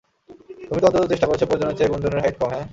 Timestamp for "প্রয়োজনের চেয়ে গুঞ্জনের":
1.43-2.21